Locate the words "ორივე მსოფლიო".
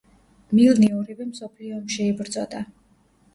1.01-1.77